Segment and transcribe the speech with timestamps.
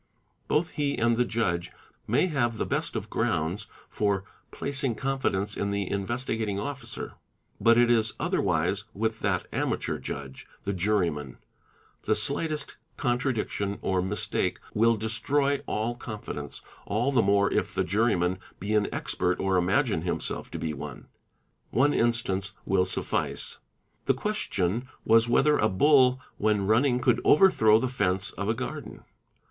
[0.47, 1.71] "Both he and the judge
[2.07, 7.13] may have the best of grounds for placing confidence in the Investigating Officer.
[7.37, 14.57] | But it is otherwise with that amateur judge,—the juryman,—the slight est contradiction or mistake
[14.73, 19.55] will destroy all confidence, all the more if the i juryman be an expert or
[19.55, 21.09] imagine himself to be one.
[21.69, 23.59] One instance will— suffice.
[24.05, 29.03] The question was whether a bull when running could overthro the fence of a garden.